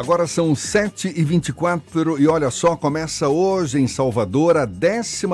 [0.00, 5.26] Agora são 7h24 e olha só, começa hoje em Salvador a 12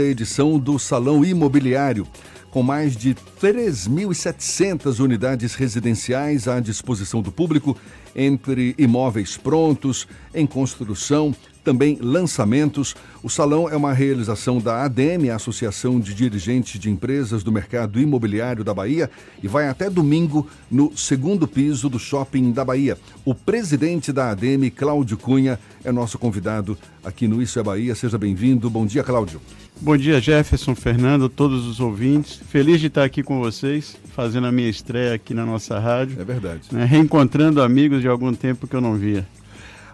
[0.00, 2.06] edição do Salão Imobiliário,
[2.50, 7.76] com mais de 3.700 unidades residenciais à disposição do público,
[8.14, 11.34] entre imóveis prontos, em construção,
[11.66, 12.94] também lançamentos.
[13.24, 17.98] O salão é uma realização da ADM, a Associação de Dirigentes de Empresas do Mercado
[17.98, 19.10] Imobiliário da Bahia,
[19.42, 22.96] e vai até domingo no segundo piso do Shopping da Bahia.
[23.24, 27.96] O presidente da ADM, Cláudio Cunha, é nosso convidado aqui no Isso é Bahia.
[27.96, 28.70] Seja bem-vindo.
[28.70, 29.40] Bom dia, Cláudio.
[29.80, 32.40] Bom dia, Jefferson, Fernando, todos os ouvintes.
[32.48, 36.20] Feliz de estar aqui com vocês, fazendo a minha estreia aqui na nossa rádio.
[36.20, 36.62] É verdade.
[36.70, 39.26] Né, reencontrando amigos de algum tempo que eu não via.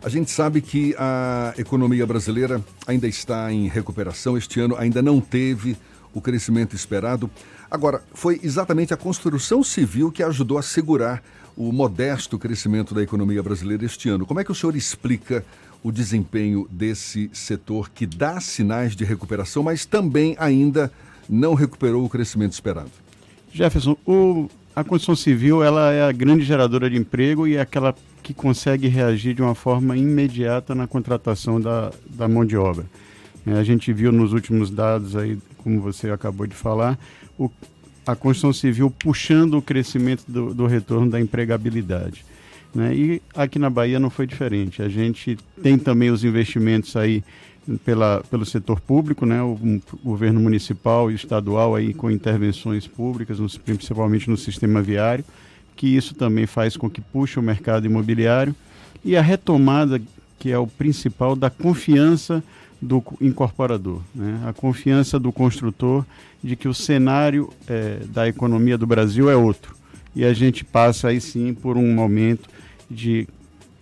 [0.05, 4.37] A gente sabe que a economia brasileira ainda está em recuperação.
[4.37, 5.77] Este ano ainda não teve
[6.13, 7.31] o crescimento esperado.
[7.71, 11.23] Agora, foi exatamente a construção civil que ajudou a segurar
[11.57, 14.27] o modesto crescimento da economia brasileira este ano.
[14.27, 15.45] Como é que o senhor explica
[15.85, 20.91] o desempenho desse setor que dá sinais de recuperação, mas também ainda
[21.29, 22.91] não recuperou o crescimento esperado?
[23.53, 27.95] Jefferson, o, a construção civil ela é a grande geradora de emprego e é aquela
[28.23, 32.87] que consegue reagir de uma forma imediata na contratação da, da mão de obra.
[33.47, 36.99] É, a gente viu nos últimos dados aí, como você acabou de falar,
[37.37, 37.51] o,
[38.07, 42.25] a construção civil puxando o crescimento do, do retorno da empregabilidade.
[42.75, 42.95] Né?
[42.95, 44.81] E aqui na Bahia não foi diferente.
[44.81, 47.25] A gente tem também os investimentos aí
[47.85, 49.43] pela, pelo setor público, né?
[49.43, 55.25] o, o governo municipal e estadual aí com intervenções públicas, principalmente no sistema viário
[55.83, 58.55] que isso também faz com que puxe o mercado imobiliário
[59.05, 60.01] e a retomada,
[60.39, 62.41] que é o principal, da confiança
[62.81, 64.45] do incorporador, né?
[64.47, 66.05] a confiança do construtor
[66.41, 69.75] de que o cenário é, da economia do Brasil é outro.
[70.15, 72.49] E a gente passa aí sim por um momento
[72.89, 73.27] de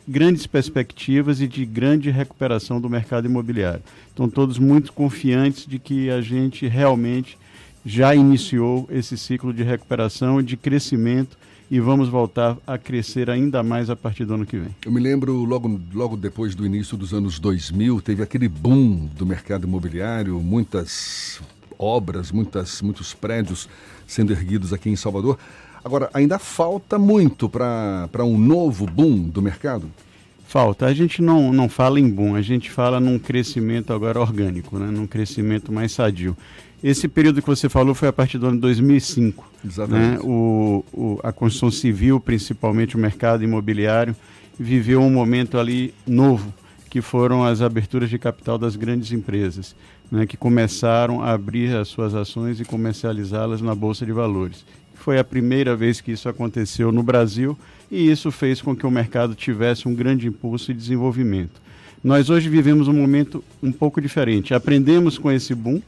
[0.08, 3.82] grandes perspectivas e de grande recuperação do mercado imobiliário.
[4.08, 7.36] Estão todos muito confiantes de que a gente realmente
[7.84, 11.36] já iniciou esse ciclo de recuperação, de crescimento
[11.70, 14.74] e vamos voltar a crescer ainda mais a partir do ano que vem.
[14.84, 19.24] Eu me lembro logo, logo depois do início dos anos 2000, teve aquele boom do
[19.24, 21.40] mercado imobiliário, muitas
[21.78, 23.68] obras, muitas, muitos prédios
[24.06, 25.38] sendo erguidos aqui em Salvador.
[25.84, 29.88] Agora, ainda falta muito para um novo boom do mercado?
[30.50, 30.86] Falta.
[30.86, 34.90] A gente não, não fala em boom, a gente fala num crescimento agora orgânico, né?
[34.90, 36.36] num crescimento mais sadio.
[36.82, 39.48] Esse período que você falou foi a partir do ano 2005.
[39.64, 40.14] Exatamente.
[40.14, 40.18] Né?
[40.24, 44.16] O, o, a construção civil, principalmente o mercado imobiliário,
[44.58, 46.52] viveu um momento ali novo,
[46.90, 49.76] que foram as aberturas de capital das grandes empresas,
[50.10, 50.26] né?
[50.26, 54.64] que começaram a abrir as suas ações e comercializá-las na Bolsa de Valores.
[54.96, 57.56] Foi a primeira vez que isso aconteceu no Brasil
[57.90, 61.60] e isso fez com que o mercado tivesse um grande impulso e desenvolvimento.
[62.02, 64.54] Nós hoje vivemos um momento um pouco diferente.
[64.54, 65.82] Aprendemos com esse boom,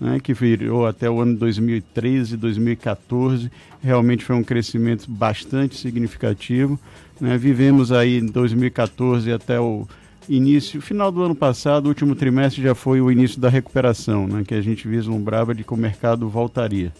[0.00, 3.50] né, que virou até o ano 2013, 2014.
[3.82, 6.78] Realmente foi um crescimento bastante significativo.
[7.20, 7.36] Né?
[7.36, 9.86] Vivemos aí em 2014 até o
[10.28, 14.44] início, final do ano passado, o último trimestre já foi o início da recuperação, né,
[14.46, 16.92] que a gente vislumbrava de que o mercado voltaria.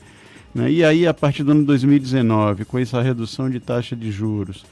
[0.54, 0.70] Né?
[0.70, 4.64] E aí, a partir do ano 2019, com essa redução de taxa de juros,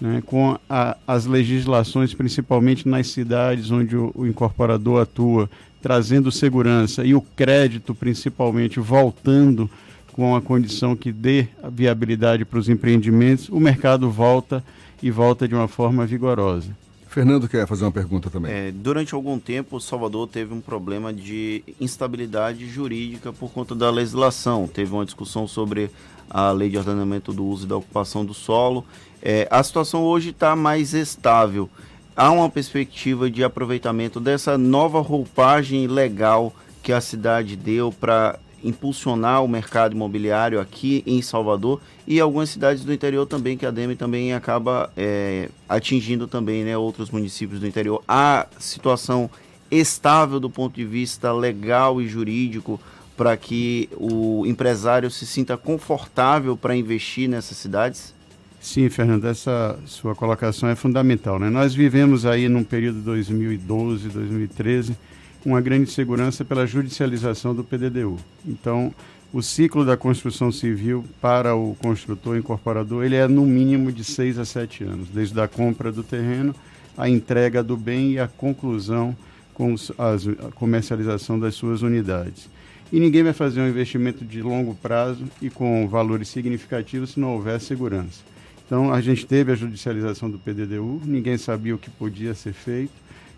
[0.00, 5.48] né, com a, as legislações, principalmente nas cidades onde o, o incorporador atua,
[5.80, 9.70] trazendo segurança e o crédito principalmente voltando
[10.12, 14.62] com a condição que dê viabilidade para os empreendimentos, o mercado volta
[15.02, 16.70] e volta de uma forma vigorosa.
[17.12, 18.50] Fernando quer fazer uma pergunta também.
[18.50, 24.66] É, durante algum tempo, Salvador teve um problema de instabilidade jurídica por conta da legislação.
[24.66, 25.90] Teve uma discussão sobre
[26.30, 28.84] a lei de ordenamento do uso e da ocupação do solo.
[29.20, 31.68] É, a situação hoje está mais estável
[32.16, 39.42] há uma perspectiva de aproveitamento dessa nova roupagem legal que a cidade deu para impulsionar
[39.44, 43.96] o mercado imobiliário aqui em Salvador e algumas cidades do interior também que a DEME
[43.96, 48.02] também acaba é, atingindo também né, outros municípios do interior.
[48.06, 49.30] A situação
[49.70, 52.80] estável do ponto de vista legal e jurídico
[53.16, 58.14] para que o empresário se sinta confortável para investir nessas cidades?
[58.60, 61.38] Sim, Fernando, essa sua colocação é fundamental.
[61.38, 61.50] Né?
[61.50, 64.96] Nós vivemos aí num período 2012, 2013,
[65.44, 68.16] uma grande segurança pela judicialização do PDDU.
[68.46, 68.94] Então,
[69.32, 74.38] o ciclo da construção civil para o construtor incorporador ele é no mínimo de seis
[74.38, 76.54] a sete anos, desde a compra do terreno,
[76.96, 79.16] a entrega do bem e a conclusão
[79.54, 82.48] com as, a comercialização das suas unidades.
[82.92, 87.34] E ninguém vai fazer um investimento de longo prazo e com valores significativos se não
[87.34, 88.20] houver segurança.
[88.66, 92.92] Então, a gente teve a judicialização do PDDU, ninguém sabia o que podia ser feito,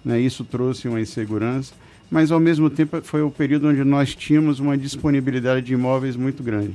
[0.05, 0.19] né?
[0.19, 1.73] isso trouxe uma insegurança,
[2.11, 6.43] mas, ao mesmo tempo, foi o período onde nós tínhamos uma disponibilidade de imóveis muito
[6.43, 6.75] grande.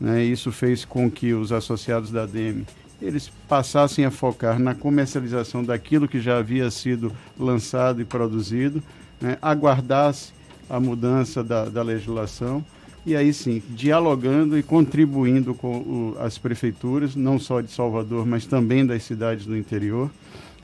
[0.00, 0.24] Né?
[0.24, 2.66] Isso fez com que os associados da DEME
[3.00, 8.82] eles passassem a focar na comercialização daquilo que já havia sido lançado e produzido,
[9.20, 9.36] né?
[9.42, 10.32] aguardasse
[10.68, 12.64] a mudança da, da legislação
[13.06, 18.46] e aí sim, dialogando e contribuindo com o, as prefeituras, não só de Salvador, mas
[18.46, 20.10] também das cidades do interior,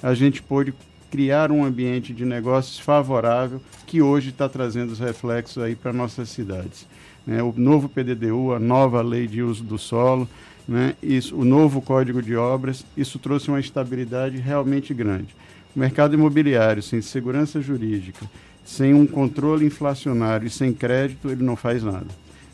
[0.03, 0.75] a gente pôde
[1.13, 6.31] criar um ambiente de negócios favorável que hoje está trazendo os reflexos aí para nossas
[6.31, 6.87] cidades.
[7.27, 7.43] Né?
[7.43, 10.27] O novo PDDU, a nova lei de uso do solo,
[10.67, 10.95] né?
[11.03, 15.37] isso, o novo Código de Obras, isso trouxe uma estabilidade realmente grande.
[15.77, 18.25] O mercado imobiliário, sem segurança jurídica,
[18.65, 22.09] sem um controle inflacionário e sem crédito, ele não faz nada.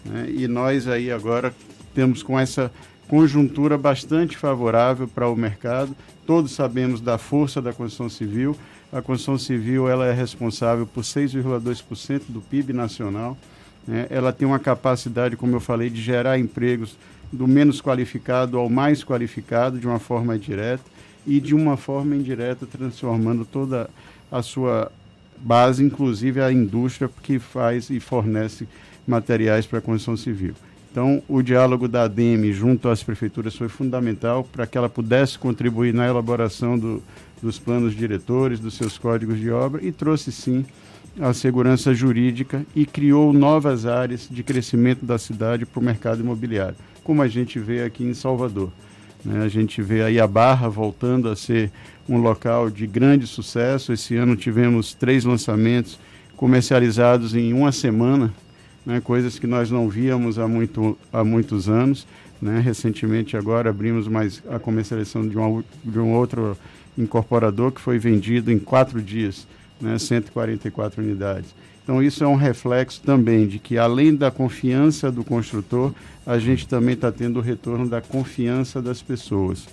[0.04, 0.31] Né?
[0.31, 1.54] E nós aí agora
[1.94, 2.72] temos com essa
[3.06, 5.94] conjuntura bastante favorável para o mercado.
[6.28, 8.54] Todos sabemos da força da construção civil.
[8.92, 13.34] A construção civil ela é responsável por 6,2% do PIB nacional.
[13.86, 14.06] Né?
[14.10, 16.98] Ela tem uma capacidade, como eu falei, de gerar empregos
[17.32, 20.84] do menos qualificado ao mais qualificado de uma forma direta
[21.26, 23.88] e de uma forma indireta transformando toda
[24.30, 24.92] a sua
[25.38, 28.69] base, inclusive a indústria que faz e fornece
[29.06, 30.54] materiais para a construção civil.
[30.98, 35.94] Então, o diálogo da ADEME junto às prefeituras foi fundamental para que ela pudesse contribuir
[35.94, 37.00] na elaboração do,
[37.40, 40.66] dos planos diretores, dos seus códigos de obra e trouxe sim
[41.20, 46.74] a segurança jurídica e criou novas áreas de crescimento da cidade para o mercado imobiliário,
[47.04, 48.72] como a gente vê aqui em Salvador.
[49.24, 49.44] Né?
[49.44, 51.70] A gente vê aí a Barra voltando a ser
[52.08, 53.92] um local de grande sucesso.
[53.92, 55.96] Esse ano tivemos três lançamentos
[56.36, 58.34] comercializados em uma semana,
[58.88, 59.02] né?
[59.02, 62.06] coisas que nós não víamos há, muito, há muitos anos.
[62.40, 62.58] Né?
[62.58, 66.56] Recentemente agora abrimos mais a comercialização de, uma, de um outro
[66.96, 69.46] incorporador que foi vendido em quatro dias,
[69.81, 69.99] né?
[69.99, 71.55] 144 unidades.
[71.85, 75.93] Então, isso é um reflexo também de que, além da confiança do construtor,
[76.26, 79.67] a gente também está tendo o retorno da confiança das pessoas.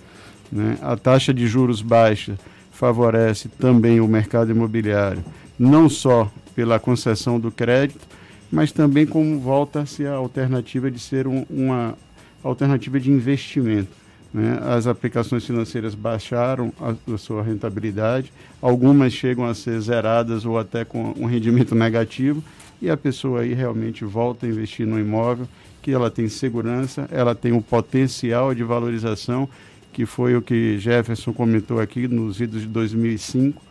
[0.49, 0.77] Né?
[0.81, 2.37] A taxa de juros baixa
[2.71, 5.25] favorece também o mercado imobiliário,
[5.59, 8.07] não só pela concessão do crédito,
[8.51, 11.97] mas também como volta-se a alternativa de ser um, uma
[12.43, 13.89] alternativa de investimento.
[14.33, 14.59] Né?
[14.63, 18.31] As aplicações financeiras baixaram a, a, sua rentabilidade,
[18.61, 22.43] algumas chegam a ser zeradas ou até com um rendimento negativo,
[22.81, 25.47] e a pessoa aí realmente volta a investir no imóvel,
[25.81, 29.47] que ela tem segurança, ela tem um potencial de valorização,
[29.93, 33.61] que foi o que Jefferson comentou aqui nos idos de 2005,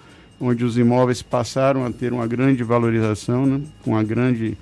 [0.41, 3.61] onde os imóveis passaram a ter uma grande valorização, né?
[3.83, 4.57] com uma grande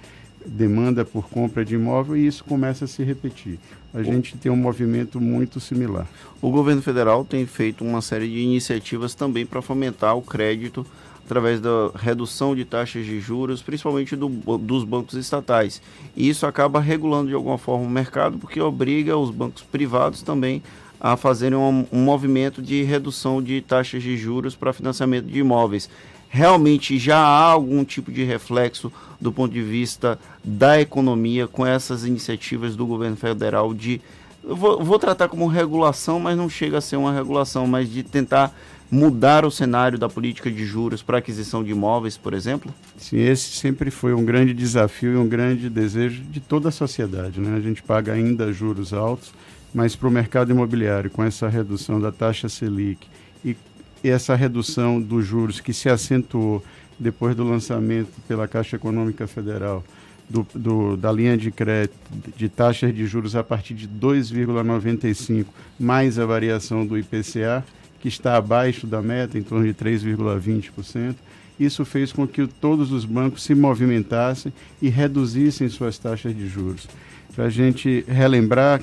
[0.45, 3.59] demanda por compra de imóvel e isso começa a se repetir.
[3.95, 6.07] A gente tem um movimento muito similar.
[6.41, 10.87] O governo federal tem feito uma série de iniciativas também para fomentar o crédito
[11.25, 14.29] através da redução de taxas de juros, principalmente do,
[14.59, 15.81] dos bancos estatais.
[16.17, 20.63] E isso acaba regulando de alguma forma o mercado, porque obriga os bancos privados também
[21.03, 25.91] a fazerem um, um movimento de redução de taxas de juros para financiamento de imóveis
[26.29, 28.91] realmente já há algum tipo de reflexo
[29.21, 34.01] do ponto de vista da economia com essas iniciativas do governo federal de
[34.43, 38.57] vou, vou, tratar como regulação, mas não chega a ser uma regulação, mas de tentar
[38.91, 42.73] mudar o cenário da política de juros para aquisição de imóveis, por exemplo?
[42.97, 47.41] Sim, esse sempre foi um grande desafio e um grande desejo de toda a sociedade.
[47.41, 47.57] Né?
[47.57, 49.33] A gente paga ainda juros altos,
[49.75, 53.07] mas para o mercado imobiliário, com essa redução da taxa Selic
[53.45, 53.57] e
[54.03, 56.63] e essa redução dos juros que se acentuou
[56.99, 59.85] depois do lançamento pela Caixa Econômica Federal
[60.29, 61.95] do, do, da linha de crédito
[62.37, 65.47] de taxas de juros a partir de 2,95
[65.79, 67.65] mais a variação do IPCA,
[68.01, 71.15] que está abaixo da meta, em torno de 3,20%.
[71.61, 76.89] Isso fez com que todos os bancos se movimentassem e reduzissem suas taxas de juros.
[77.35, 78.81] Para a gente relembrar,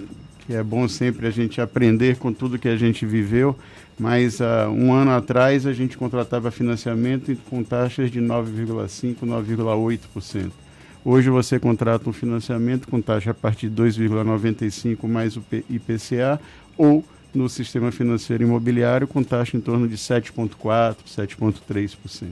[0.50, 3.56] que é bom sempre a gente aprender com tudo que a gente viveu,
[4.00, 10.50] mas uh, um ano atrás a gente contratava financiamento com taxas de 9,5%, 9,8%.
[11.06, 16.42] Hoje você contrata um financiamento com taxa a partir de 2,95% mais o IPCA
[16.76, 22.26] ou no sistema financeiro imobiliário com taxa em torno de 7,4%, 7,3%.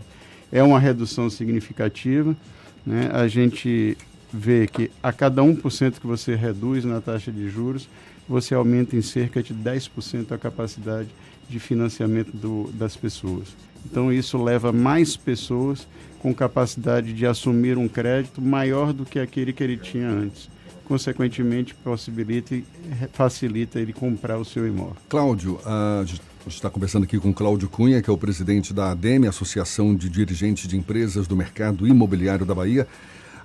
[0.51, 2.35] É uma redução significativa.
[2.83, 3.11] Né?
[3.13, 3.95] A gente
[4.31, 7.87] vê que a cada 1% que você reduz na taxa de juros,
[8.27, 11.09] você aumenta em cerca de 10% a capacidade
[11.49, 13.47] de financiamento do, das pessoas.
[13.89, 15.87] Então, isso leva mais pessoas
[16.19, 20.49] com capacidade de assumir um crédito maior do que aquele que ele tinha antes.
[20.87, 22.63] consequentemente possibilita e
[23.11, 24.95] facilita ele comprar o seu imóvel.
[25.09, 29.27] Cláudio, a gente está conversando aqui com Cláudio Cunha, que é o presidente da ADEME,
[29.27, 32.87] Associação de Dirigentes de Empresas do Mercado Imobiliário da Bahia.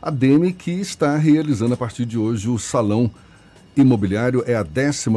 [0.02, 3.08] A ADEME que está realizando a partir de hoje o Salão
[3.76, 5.08] Imobiliário, é a 12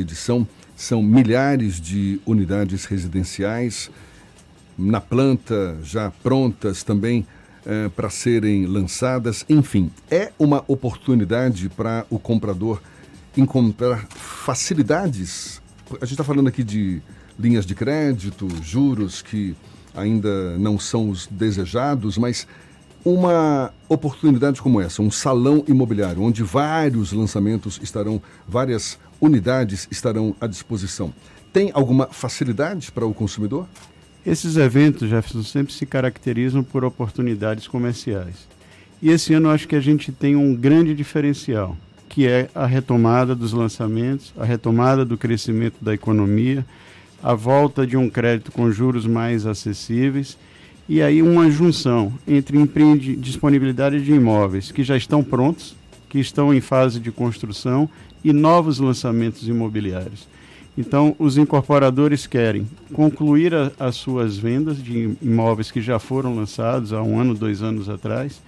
[0.00, 0.46] edição,
[0.76, 3.90] são milhares de unidades residenciais
[4.78, 7.26] na planta, já prontas também
[7.66, 9.44] é, para serem lançadas.
[9.48, 12.80] Enfim, é uma oportunidade para o comprador
[13.36, 15.60] encontrar facilidades.
[16.00, 17.02] A gente está falando aqui de
[17.36, 19.56] linhas de crédito, juros que
[19.92, 22.46] ainda não são os desejados, mas
[23.04, 30.46] uma oportunidade como essa, um salão imobiliário, onde vários lançamentos estarão, várias unidades estarão à
[30.46, 31.12] disposição.
[31.52, 33.66] Tem alguma facilidade para o consumidor?
[34.24, 38.48] Esses eventos, Jefferson, sempre se caracterizam por oportunidades comerciais.
[39.02, 41.76] E esse ano acho que a gente tem um grande diferencial,
[42.08, 46.66] que é a retomada dos lançamentos, a retomada do crescimento da economia,
[47.22, 50.36] a volta de um crédito com juros mais acessíveis
[50.90, 55.76] e aí uma junção entre empreende, disponibilidade de imóveis que já estão prontos,
[56.08, 57.88] que estão em fase de construção
[58.24, 60.26] e novos lançamentos imobiliários.
[60.76, 66.92] Então, os incorporadores querem concluir a, as suas vendas de imóveis que já foram lançados
[66.92, 68.42] há um ano, dois anos atrás,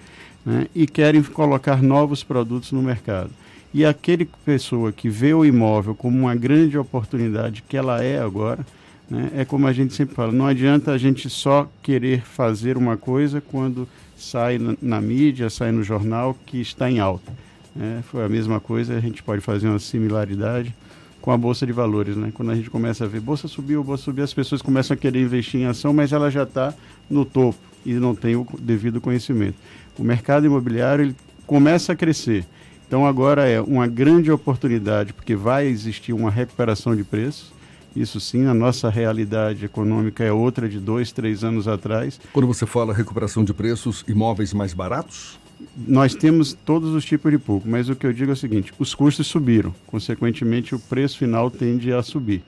[0.45, 3.29] né, e querem colocar novos produtos no mercado.
[3.73, 8.65] E aquele pessoa que vê o imóvel como uma grande oportunidade, que ela é agora,
[9.13, 12.97] né, é como a gente sempre fala: não adianta a gente só querer fazer uma
[12.97, 17.31] coisa quando sai na, na mídia, sai no jornal que está em alta.
[17.75, 18.03] Né.
[18.07, 20.75] foi a mesma coisa, a gente pode fazer uma similaridade
[21.21, 22.31] com a bolsa de valores, né?
[22.33, 25.21] Quando a gente começa a ver bolsa subiu, bolsa subiu, as pessoas começam a querer
[25.21, 26.73] investir em ação, mas ela já está
[27.09, 29.55] no topo e não tem o devido conhecimento.
[29.97, 31.15] O mercado imobiliário ele
[31.45, 32.45] começa a crescer.
[32.87, 37.53] Então agora é uma grande oportunidade, porque vai existir uma recuperação de preços.
[37.95, 42.19] Isso sim, a nossa realidade econômica é outra de dois, três anos atrás.
[42.31, 45.37] Quando você fala recuperação de preços, imóveis mais baratos?
[45.75, 48.73] nós temos todos os tipos de público, mas o que eu digo é o seguinte:
[48.77, 52.43] os custos subiram, consequentemente, o preço final tende a subir.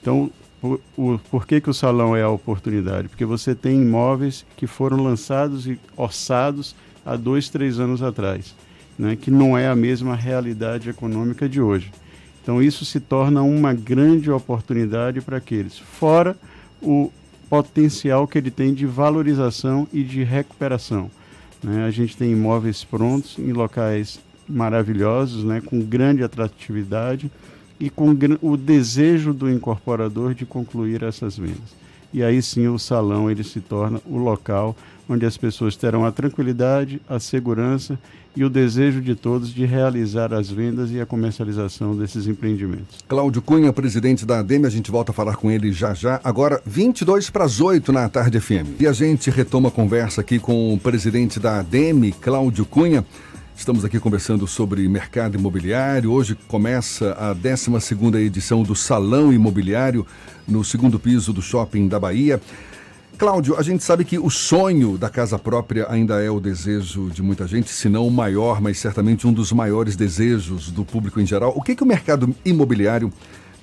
[0.00, 0.30] Então,
[0.62, 3.08] o, o, por que, que o salão é a oportunidade?
[3.08, 8.54] Porque você tem imóveis que foram lançados e orçados há dois, três anos atrás,
[8.98, 11.90] né, que não é a mesma realidade econômica de hoje.
[12.44, 16.36] Então, isso se torna uma grande oportunidade para aqueles, fora
[16.82, 17.10] o
[17.48, 21.10] potencial que ele tem de valorização e de recuperação.
[21.62, 21.86] Né?
[21.86, 25.62] A gente tem imóveis prontos em locais maravilhosos, né?
[25.64, 27.30] com grande atratividade
[27.80, 31.74] e com o desejo do incorporador de concluir essas vendas.
[32.12, 34.76] E aí sim o salão ele se torna o local
[35.08, 37.98] onde as pessoas terão a tranquilidade, a segurança
[38.36, 42.98] e o desejo de todos de realizar as vendas e a comercialização desses empreendimentos.
[43.06, 46.20] Cláudio Cunha, presidente da ADEME, a gente volta a falar com ele já já.
[46.24, 48.80] Agora, 22 para as 8 na tarde FM.
[48.80, 53.04] E a gente retoma a conversa aqui com o presidente da ADEME, Cláudio Cunha.
[53.56, 56.10] Estamos aqui conversando sobre mercado imobiliário.
[56.10, 57.70] Hoje começa a 12
[58.16, 60.04] edição do Salão Imobiliário
[60.46, 62.40] no segundo piso do Shopping da Bahia.
[63.16, 67.22] Cláudio, a gente sabe que o sonho da casa própria ainda é o desejo de
[67.22, 71.26] muita gente, se não o maior, mas certamente um dos maiores desejos do público em
[71.26, 71.52] geral.
[71.54, 73.12] O que, que o mercado imobiliário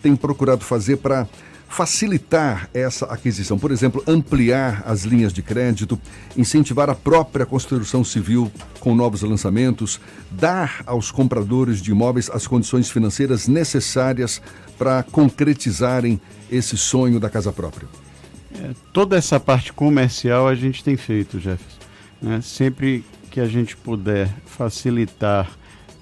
[0.02, 1.28] tem procurado fazer para
[1.68, 3.60] facilitar essa aquisição?
[3.60, 6.00] Por exemplo, ampliar as linhas de crédito,
[6.38, 10.00] incentivar a própria construção civil com novos lançamentos,
[10.32, 14.42] dar aos compradores de imóveis as condições financeiras necessárias
[14.78, 17.88] para concretizarem esse sonho da casa própria.
[18.94, 21.80] Toda essa parte comercial a gente tem feito, Jefferson.
[22.22, 22.42] Né?
[22.42, 25.50] Sempre que a gente puder facilitar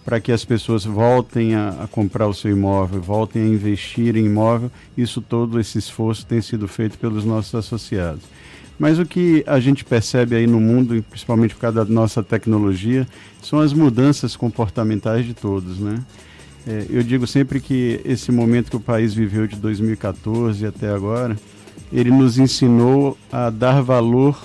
[0.03, 4.25] para que as pessoas voltem a, a, comprar o seu imóvel, voltem a investir em
[4.25, 8.23] imóvel, isso todo esse esforço tem sido feito pelos nossos associados.
[8.79, 13.05] Mas o que a gente percebe aí no mundo, principalmente por causa da nossa tecnologia,
[13.41, 16.01] são as mudanças comportamentais de todos, né?
[16.65, 21.37] É, eu digo sempre que esse momento que o país viveu de 2014 até agora,
[21.91, 24.39] ele nos ensinou a dar valor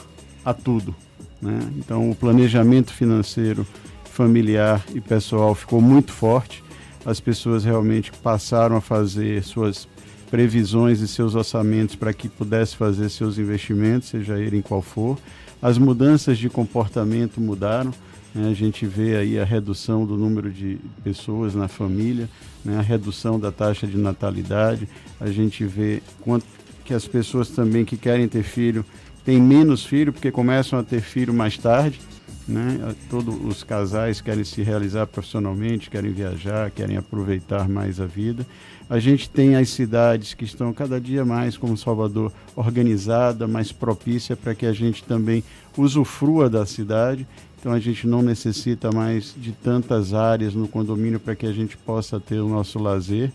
[0.45, 0.95] a tudo.
[1.41, 1.59] Né?
[1.79, 3.67] Então, o planejamento financeiro
[4.05, 6.63] familiar e pessoal ficou muito forte.
[7.05, 9.87] As pessoas realmente passaram a fazer suas
[10.31, 15.19] previsões e seus orçamentos para que pudesse fazer seus investimentos, seja ele em qual for.
[15.61, 17.93] As mudanças de comportamento mudaram.
[18.35, 18.49] Né?
[18.51, 22.29] A gente vê aí a redução do número de pessoas na família,
[22.65, 22.79] né?
[22.79, 24.89] a redução da taxa de natalidade.
[25.21, 26.47] A gente vê quanto
[26.85, 28.85] que as pessoas também que querem ter filho
[29.25, 32.01] têm menos filho porque começam a ter filho mais tarde.
[32.47, 32.95] né?
[33.09, 38.47] Todos os casais querem se realizar profissionalmente, querem viajar, querem aproveitar mais a vida.
[38.89, 44.37] A gente tem as cidades que estão cada dia mais, como Salvador, organizada, mais propícia
[44.37, 45.43] para que a gente também
[45.77, 47.27] usufrua da cidade.
[47.59, 51.79] Então a gente não necessita mais de tantas áreas no condomínio para que a gente
[51.79, 53.33] possa ter o nosso lazer.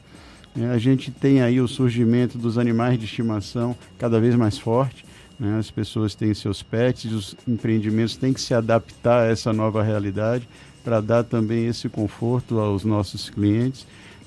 [0.57, 5.05] É, a gente tem aí o surgimento dos animais de estimação cada vez mais forte.
[5.39, 5.57] Né?
[5.57, 10.47] As pessoas têm seus pets, os empreendimentos têm que se adaptar a essa nova realidade
[10.83, 13.85] para dar também esse conforto aos nossos clientes.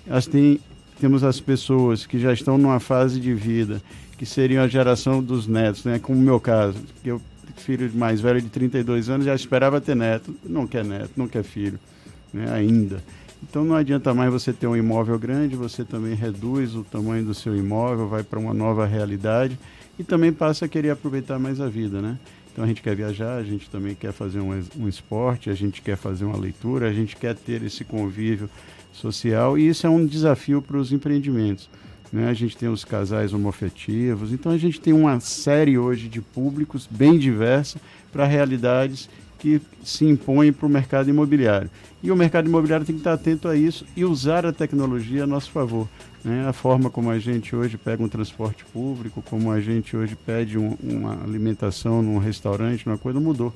[0.09, 0.61] As tem,
[1.01, 3.83] temos as pessoas que já estão numa fase de vida
[4.17, 5.99] que seriam a geração dos netos, né?
[5.99, 7.21] como o meu caso, que eu
[7.57, 11.43] filho mais velho de 32 anos já esperava ter neto, não quer neto, não quer
[11.43, 11.79] filho,
[12.33, 12.47] né?
[12.53, 13.03] ainda.
[13.43, 17.35] Então não adianta mais você ter um imóvel grande, você também reduz o tamanho do
[17.35, 19.59] seu imóvel, vai para uma nova realidade
[19.99, 22.19] e também passa a querer aproveitar mais a vida, né?
[22.53, 25.81] Então a gente quer viajar, a gente também quer fazer um, um esporte, a gente
[25.81, 28.49] quer fazer uma leitura, a gente quer ter esse convívio
[28.93, 31.69] social e isso é um desafio para os empreendimentos.
[32.13, 32.29] Né?
[32.29, 36.87] A gente tem os casais homoafetivos, então a gente tem uma série hoje de públicos
[36.91, 37.81] bem diversa
[38.13, 39.09] para realidades
[39.43, 41.69] que se impõem para o mercado imobiliário.
[42.01, 45.27] E o mercado imobiliário tem que estar atento a isso e usar a tecnologia a
[45.27, 45.89] nosso favor.
[46.25, 46.47] Né?
[46.47, 50.57] A forma como a gente hoje pega um transporte público, como a gente hoje pede
[50.57, 53.53] um, uma alimentação num restaurante, uma coisa mudou.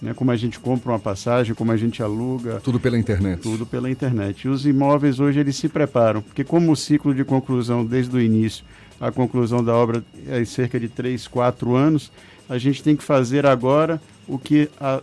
[0.00, 0.14] Né?
[0.14, 2.58] Como a gente compra uma passagem, como a gente aluga.
[2.64, 3.42] Tudo pela internet.
[3.42, 4.46] Tudo pela internet.
[4.46, 8.20] E os imóveis hoje eles se preparam, porque como o ciclo de conclusão desde o
[8.20, 8.64] início,
[8.98, 12.10] a conclusão da obra é cerca de 3, 4 anos,
[12.50, 15.00] a gente tem que fazer agora o que a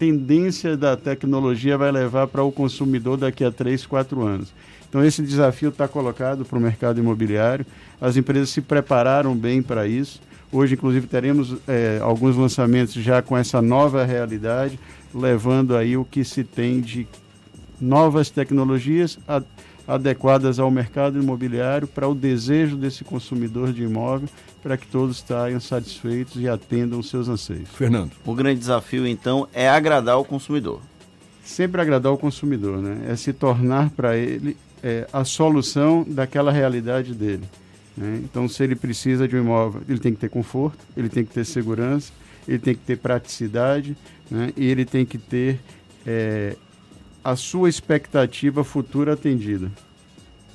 [0.00, 4.52] tendência da tecnologia vai levar para o consumidor daqui a 3, 4 anos.
[4.88, 7.64] Então, esse desafio está colocado para o mercado imobiliário.
[8.00, 10.20] As empresas se prepararam bem para isso.
[10.50, 14.78] Hoje, inclusive, teremos é, alguns lançamentos já com essa nova realidade,
[15.14, 17.06] levando aí o que se tem de
[17.80, 19.40] novas tecnologias a,
[19.88, 24.28] adequadas ao mercado imobiliário para o desejo desse consumidor de imóvel,
[24.62, 27.70] para que todos saiam satisfeitos e atendam os seus anseios.
[27.70, 28.12] Fernando.
[28.26, 30.82] O grande desafio, então, é agradar o consumidor.
[31.42, 33.06] Sempre agradar o consumidor, né?
[33.08, 37.44] É se tornar para ele é, a solução daquela realidade dele.
[37.96, 38.20] Né?
[38.22, 41.32] Então, se ele precisa de um imóvel, ele tem que ter conforto, ele tem que
[41.32, 42.12] ter segurança,
[42.46, 43.96] ele tem que ter praticidade
[44.30, 44.52] né?
[44.54, 45.58] e ele tem que ter
[46.06, 46.54] é,
[47.24, 49.70] a sua expectativa futura atendida.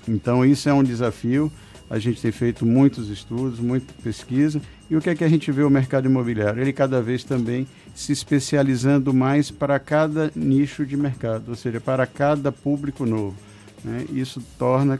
[0.07, 1.51] Então, isso é um desafio.
[1.89, 4.61] A gente tem feito muitos estudos, muita pesquisa.
[4.89, 6.61] E o que é que a gente vê o mercado imobiliário?
[6.61, 12.05] Ele cada vez também se especializando mais para cada nicho de mercado, ou seja, para
[12.07, 13.35] cada público novo.
[13.83, 14.05] Né?
[14.11, 14.99] Isso torna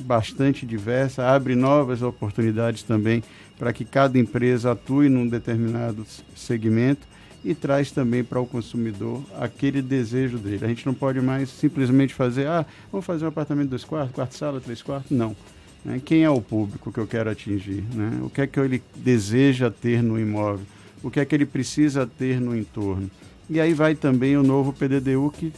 [0.00, 3.22] bastante diversa, abre novas oportunidades também
[3.58, 7.06] para que cada empresa atue num determinado segmento
[7.48, 10.66] e traz também para o consumidor aquele desejo dele.
[10.66, 14.36] A gente não pode mais simplesmente fazer, ah, vamos fazer um apartamento dois quartos, quarto
[14.36, 15.10] sala, três quartos.
[15.10, 15.34] Não.
[15.82, 15.98] Né?
[16.04, 17.82] Quem é o público que eu quero atingir?
[17.94, 18.20] Né?
[18.22, 20.66] O que é que ele deseja ter no imóvel?
[21.02, 23.10] O que é que ele precisa ter no entorno?
[23.48, 25.50] E aí vai também o novo PDDU que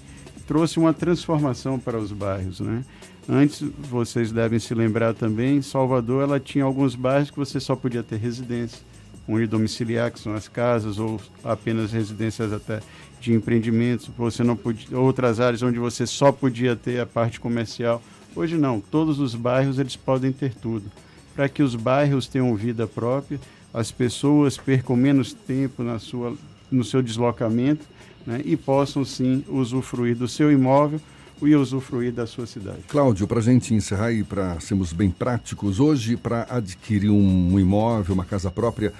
[0.46, 2.84] trouxe uma transformação para os bairros, né?
[3.28, 8.02] Antes, vocês devem se lembrar também, Salvador ela tinha alguns bairros que você só podia
[8.02, 8.78] ter residência,
[9.26, 12.80] unidomiciliar, que são as casas, ou apenas residências até
[13.20, 18.02] de empreendimentos, você não podia, outras áreas onde você só podia ter a parte comercial.
[18.34, 20.90] Hoje não, todos os bairros eles podem ter tudo.
[21.34, 23.38] Para que os bairros tenham vida própria,
[23.72, 26.34] as pessoas percam menos tempo na sua,
[26.70, 27.84] no seu deslocamento
[28.26, 31.00] né, e possam sim usufruir do seu imóvel
[31.42, 32.82] e usufruir da sua cidade.
[32.88, 38.14] Cláudio, para a gente encerrar e para sermos bem práticos, hoje, para adquirir um imóvel,
[38.14, 38.92] uma casa própria,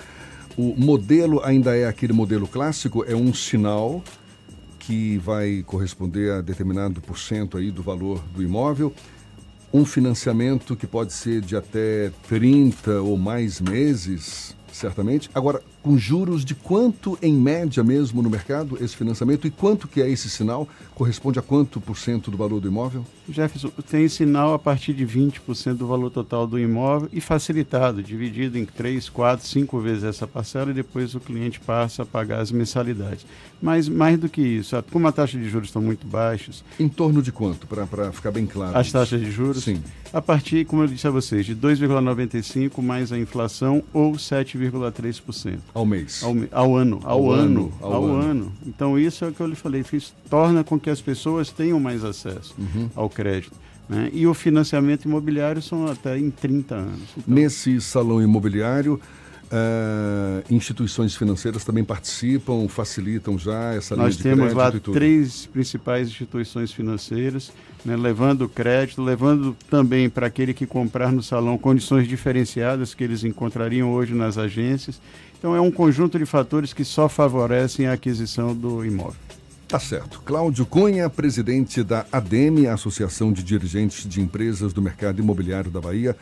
[0.57, 3.05] o modelo ainda é aquele modelo clássico?
[3.05, 4.03] É um sinal
[4.79, 8.92] que vai corresponder a determinado por cento aí do valor do imóvel?
[9.72, 14.57] Um financiamento que pode ser de até 30 ou mais meses?
[14.72, 15.30] Certamente.
[15.35, 20.02] Agora, com juros de quanto em média mesmo no mercado esse financiamento e quanto que
[20.02, 20.68] é esse sinal?
[20.94, 23.04] Corresponde a quanto por cento do valor do imóvel?
[23.28, 28.59] Jefferson, tem sinal a partir de 20% do valor total do imóvel e facilitado, dividido
[28.59, 32.52] em 3, 4, 5 vezes essa parcela e depois o cliente passa a pagar as
[32.52, 33.24] mensalidades.
[33.62, 36.64] Mas mais do que isso, como a taxa de juros estão muito baixas...
[36.78, 38.76] Em torno de quanto, para ficar bem claro?
[38.76, 39.64] As taxas de juros?
[39.64, 39.83] Sim.
[40.12, 44.18] A partir, como eu disse a vocês, de 2,95 mais a inflação ou
[44.60, 45.58] 7,3%.
[45.72, 46.22] Ao mês?
[46.22, 47.00] Ao, ao ano.
[47.02, 47.72] Ao, ao ano, ano.
[47.80, 48.22] Ao, ao ano.
[48.22, 48.52] ano.
[48.66, 51.80] Então isso é o que eu lhe falei, isso torna com que as pessoas tenham
[51.80, 52.90] mais acesso uhum.
[52.94, 53.54] ao crédito.
[53.88, 54.08] Né?
[54.12, 57.08] E o financiamento imobiliário são até em 30 anos.
[57.18, 57.34] Então...
[57.34, 59.00] Nesse salão imobiliário,
[59.52, 66.70] Uh, instituições financeiras também participam, facilitam já essa Nós linha temos lá três principais instituições
[66.70, 67.50] financeiras,
[67.84, 73.24] né, levando crédito, levando também para aquele que comprar no salão condições diferenciadas que eles
[73.24, 75.00] encontrariam hoje nas agências.
[75.36, 79.18] Então é um conjunto de fatores que só favorecem a aquisição do imóvel.
[79.66, 80.20] Tá certo.
[80.24, 86.16] Cláudio Cunha, presidente da ADEME, Associação de Dirigentes de Empresas do Mercado Imobiliário da Bahia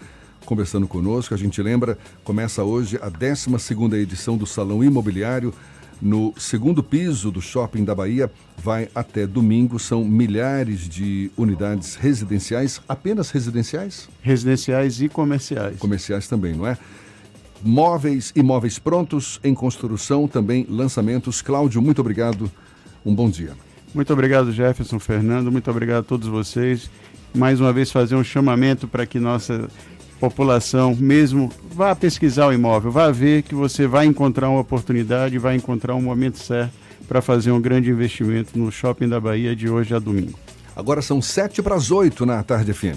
[0.48, 1.34] conversando conosco.
[1.34, 5.52] A gente lembra, começa hoje a 12 edição do Salão Imobiliário
[6.00, 8.30] no segundo piso do Shopping da Bahia.
[8.56, 14.08] Vai até domingo, são milhares de unidades residenciais, apenas residenciais?
[14.22, 15.78] Residenciais e comerciais.
[15.78, 16.78] Comerciais também, não é?
[17.62, 21.42] Móveis e móveis prontos em construção, também lançamentos.
[21.42, 22.50] Cláudio, muito obrigado.
[23.04, 23.52] Um bom dia.
[23.94, 25.52] Muito obrigado, Jefferson, Fernando.
[25.52, 26.90] Muito obrigado a todos vocês.
[27.34, 29.68] Mais uma vez fazer um chamamento para que nossa
[30.18, 35.54] população mesmo vá pesquisar o imóvel, vá ver que você vai encontrar uma oportunidade, vai
[35.54, 36.72] encontrar um momento certo
[37.06, 40.38] para fazer um grande investimento no shopping da Bahia de hoje a domingo.
[40.74, 42.96] Agora são sete para as oito na tarde FM.